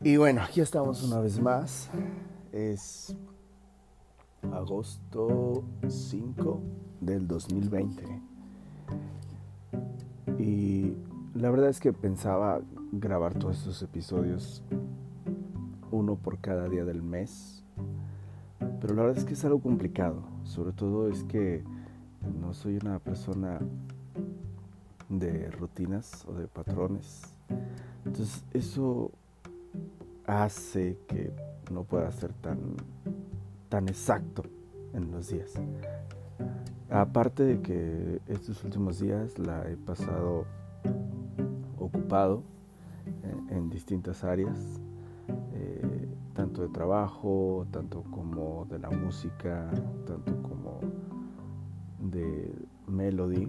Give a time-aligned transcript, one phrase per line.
[0.00, 1.90] Y bueno, aquí estamos una vez más.
[2.52, 3.16] Es
[4.52, 6.62] agosto 5
[7.00, 8.04] del 2020.
[10.38, 10.94] Y
[11.34, 12.60] la verdad es que pensaba
[12.92, 14.62] grabar todos estos episodios,
[15.90, 17.64] uno por cada día del mes.
[18.80, 20.22] Pero la verdad es que es algo complicado.
[20.44, 21.64] Sobre todo es que
[22.40, 23.58] no soy una persona
[25.08, 27.22] de rutinas o de patrones.
[28.04, 29.10] Entonces eso
[30.28, 31.32] hace que
[31.72, 32.58] no pueda ser tan,
[33.68, 34.42] tan exacto
[34.92, 35.54] en los días.
[36.90, 40.44] Aparte de que estos últimos días la he pasado
[41.78, 42.42] ocupado
[43.50, 44.58] en, distintas áreas,
[45.54, 49.70] eh, tanto de trabajo, tanto como de la música,
[50.06, 50.80] tanto como
[51.98, 52.52] de
[52.86, 53.48] melody.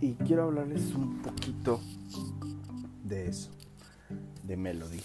[0.00, 1.80] Y quiero hablarles un poquito
[3.04, 3.50] de eso
[4.46, 5.00] de Melody.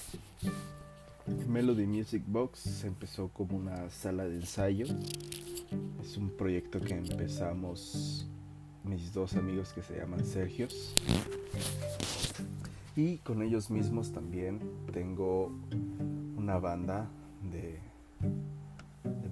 [1.47, 4.86] Melody Music Box empezó como una sala de ensayo.
[6.02, 8.28] Es un proyecto que empezamos
[8.83, 10.94] mis dos amigos que se llaman Sergios.
[12.95, 14.59] Y con ellos mismos también
[14.92, 15.52] tengo
[16.36, 17.09] una banda
[17.52, 17.80] de,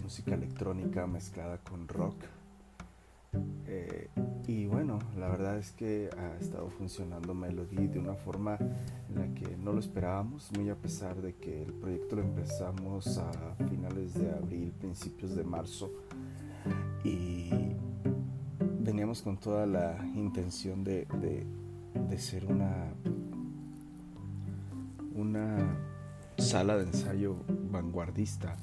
[0.03, 2.16] música electrónica mezclada con rock.
[3.67, 4.09] Eh,
[4.50, 9.28] y bueno, la verdad es que ha estado funcionando Melody de una forma en la
[9.36, 13.31] que no lo esperábamos, muy a pesar de que el proyecto lo empezamos a
[13.69, 15.91] finales de abril, principios de marzo,
[17.03, 17.52] y
[18.80, 21.06] veníamos con toda la intención de,
[22.09, 22.91] de, ser una,
[25.13, 25.78] una
[26.39, 27.36] sala de ensayo
[27.69, 28.56] vanguardista,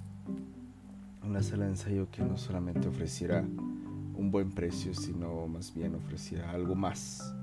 [1.22, 3.44] una sala de ensayo que no solamente ofreciera
[4.16, 7.34] un buen precio, sino más bien ofrecía algo más,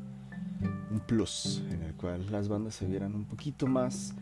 [0.91, 4.13] un plus en el cual las bandas se vieran un poquito más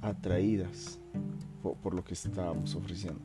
[0.00, 0.98] atraídas
[1.62, 3.20] por, lo que estábamos ofreciendo.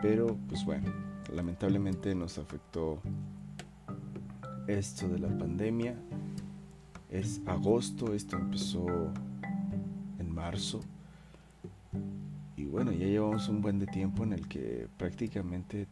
[0.00, 0.92] Pero pues bueno,
[1.34, 3.00] lamentablemente nos afectó
[4.66, 5.94] esto de la pandemia.
[7.10, 8.86] Es agosto, esto empezó
[10.18, 10.80] en marzo.
[12.56, 15.86] Y bueno, ya llevamos un buen de tiempo en el que prácticamente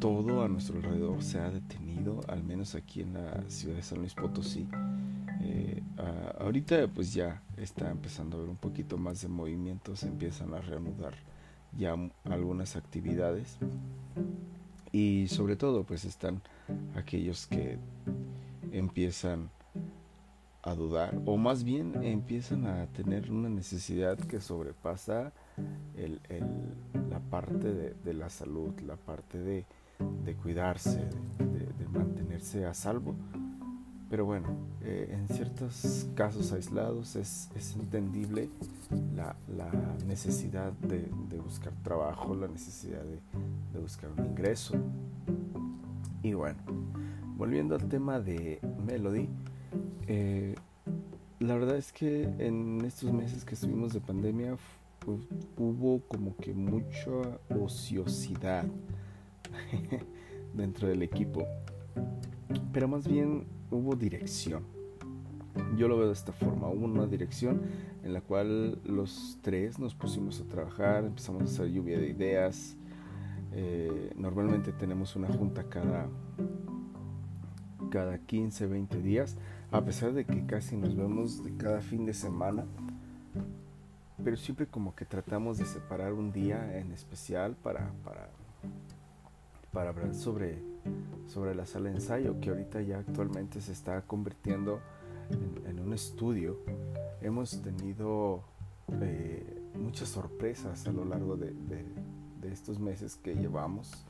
[0.00, 3.98] todo a nuestro alrededor se ha detenido, al menos aquí en la ciudad de San
[3.98, 4.68] Luis Potosí.
[5.40, 5.82] Eh,
[6.38, 10.60] ahorita pues ya está empezando a haber un poquito más de movimiento, se empiezan a
[10.60, 11.14] reanudar
[11.76, 13.58] ya algunas actividades
[14.92, 16.42] y sobre todo pues están
[16.94, 17.78] aquellos que
[18.72, 19.50] empiezan
[20.62, 25.32] a dudar o más bien empiezan a tener una necesidad que sobrepasa
[27.10, 29.66] la parte de la salud, la parte de
[30.24, 31.00] de cuidarse,
[31.38, 33.14] de, mantenerse a salvo.
[34.10, 34.48] Pero bueno,
[34.82, 38.48] eh, en ciertos casos aislados es, entendible
[39.14, 39.36] la,
[40.06, 41.08] necesidad de,
[41.38, 44.76] buscar trabajo, la necesidad de, buscar un ingreso.
[46.22, 46.58] Y bueno,
[47.36, 49.28] volviendo al tema de Melody,
[50.06, 50.54] eh,
[51.40, 54.56] la verdad es que en estos meses que estuvimos de pandemia
[55.56, 58.64] hubo como que mucha ociosidad
[60.54, 61.46] dentro del equipo.
[62.72, 64.62] Pero más bien hubo dirección.
[65.76, 66.68] Yo lo veo de esta forma.
[66.68, 67.62] Hubo una dirección
[68.02, 72.76] en la cual los tres nos pusimos a trabajar, empezamos a hacer lluvia de ideas.
[73.52, 76.08] Eh, normalmente tenemos una junta cada,
[77.90, 79.36] cada 15, 20 días,
[79.70, 82.64] a pesar de que casi nos vemos de cada fin de semana.
[84.22, 88.28] Pero siempre como que tratamos de separar un día en especial para, para
[89.72, 90.62] para hablar sobre,
[91.26, 94.80] sobre la sala de ensayo, que ahorita ya actualmente se está convirtiendo
[95.66, 96.58] en, un estudio.
[97.20, 98.42] Hemos tenido
[99.00, 101.54] eh, muchas sorpresas a lo largo de,
[102.50, 104.06] estos meses que llevamos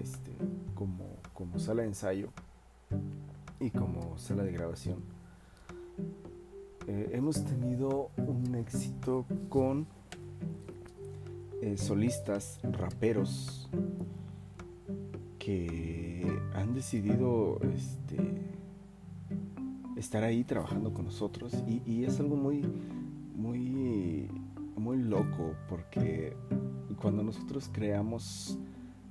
[0.00, 0.30] este,
[0.74, 2.30] como, como sala de ensayo
[3.58, 5.02] y como sala de grabación.
[6.86, 9.86] Eh, hemos tenido un éxito con
[11.60, 13.68] eh, solistas, raperos,
[15.50, 18.18] que han decidido este,
[19.96, 22.62] estar ahí trabajando con nosotros y, es algo muy,
[23.34, 24.28] muy,
[24.76, 26.36] muy loco porque
[27.00, 28.58] cuando nosotros creamos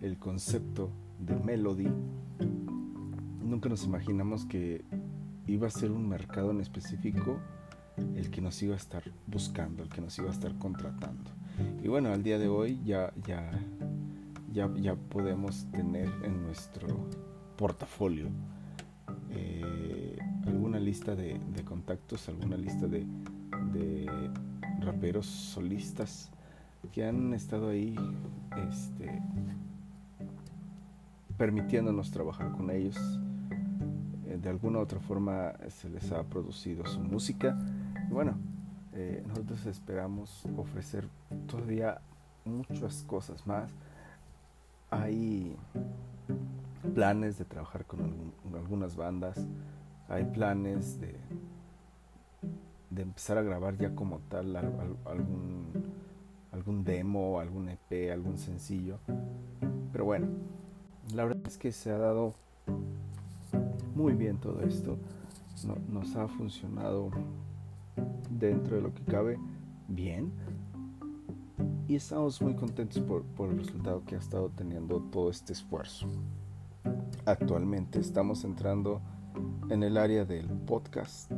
[0.02, 0.90] el concepto
[1.20, 1.90] de Melody,
[3.44, 4.86] nunca nos imaginamos que
[5.46, 7.38] iba a ser un mercado en específico
[8.16, 11.32] el que nos iba a estar buscando, el que nos iba a estar contratando.
[11.84, 13.52] Y bueno, al día de hoy ya, ya
[14.52, 16.88] ya, ya podemos tener en nuestro
[17.58, 18.30] portafolio
[19.32, 23.06] eh, alguna lista de, contactos, alguna lista de,
[24.80, 26.32] raperos solistas
[26.94, 27.96] que han estado ahí
[28.70, 29.22] este,
[31.38, 32.98] permitiéndonos trabajar con ellos.
[34.26, 37.60] Eh, de alguna u otra forma se les ha producido su música.
[38.10, 38.38] Y bueno,
[38.94, 41.08] eh, nosotros esperamos ofrecer
[41.48, 42.02] todavía
[42.46, 43.70] muchas cosas más.
[44.92, 45.56] Hay
[46.94, 49.48] planes de trabajar con, algunas bandas,
[50.08, 51.16] hay planes de,
[52.90, 55.66] de empezar a grabar ya como tal algún,
[56.52, 59.00] algún demo, algún EP, algún sencillo.
[59.92, 60.28] Pero bueno,
[61.14, 62.34] la verdad es que se ha dado
[63.96, 64.98] muy bien todo esto.
[65.92, 67.12] nos ha funcionado
[68.30, 69.38] dentro de lo que cabe
[69.88, 70.32] bien.
[71.90, 76.06] Y estamos muy contentos por, por el resultado que ha estado teniendo todo este esfuerzo.
[77.26, 79.02] Actualmente estamos entrando
[79.72, 81.32] en el área del podcast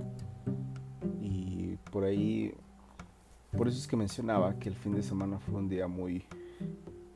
[1.21, 2.53] y por ahí,
[3.55, 6.25] por eso es que mencionaba que el fin de semana fue un día muy,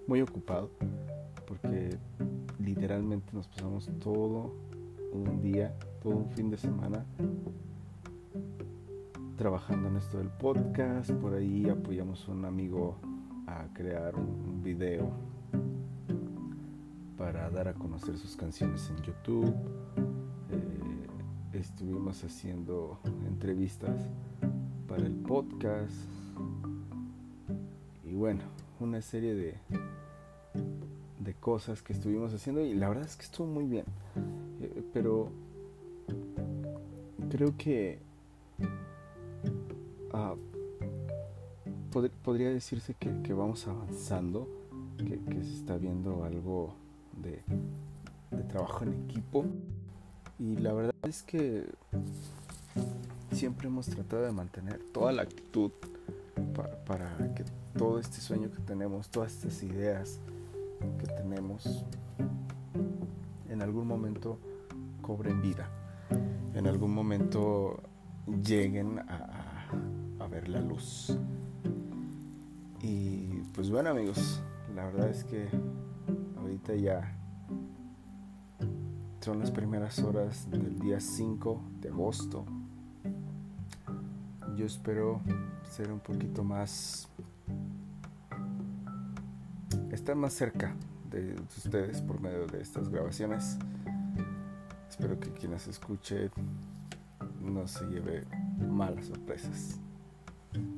[0.07, 0.71] muy ocupado
[1.45, 1.89] porque
[2.57, 4.53] literalmente nos pasamos todo
[5.11, 7.03] un día, todo un fin de semana
[9.35, 11.11] trabajando en esto del podcast.
[11.11, 12.97] Por ahí apoyamos a un amigo
[13.47, 15.11] a crear un video
[17.17, 19.53] para dar a conocer sus canciones en YouTube.
[20.51, 24.07] Eh, estuvimos haciendo entrevistas
[24.87, 25.93] para el podcast.
[28.03, 28.41] Y bueno,
[28.79, 29.57] una serie de,
[31.19, 33.85] de cosas que estuvimos haciendo y la verdad es que estuvo muy bien.
[34.61, 35.29] Eh, pero
[37.29, 37.99] creo que
[42.23, 44.47] podría decirse que, vamos avanzando,
[44.97, 46.73] que, se está viendo algo
[47.21, 47.41] de,
[48.49, 49.45] trabajo en equipo.
[50.37, 51.65] Y la verdad es que
[53.31, 55.71] siempre hemos tratado de mantener toda la actitud
[56.85, 57.45] para que
[57.77, 60.19] todo este sueño que tenemos, todas estas ideas,
[60.99, 61.85] que tenemos
[63.49, 64.37] en algún momento
[65.01, 65.69] cobren vida,
[66.53, 67.81] en algún momento
[68.43, 71.17] lleguen a ver la luz.
[72.87, 74.43] Y pues bueno amigos,
[74.75, 75.49] la verdad es que
[76.37, 77.17] ahorita ya
[79.21, 82.45] son las primeras horas del día 5 de agosto.
[84.55, 85.19] Yo espero
[85.67, 87.09] ser un poquito más
[89.91, 90.75] estar más cerca
[91.09, 93.57] de ustedes por medio de estas grabaciones.
[94.87, 96.29] Espero que quien las escuche
[97.41, 98.25] no se lleve
[98.59, 99.79] malas sorpresas.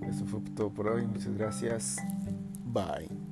[0.08, 1.06] Eso fue todo por hoy.
[1.06, 1.98] Muchas gracias.
[2.66, 3.27] Bye.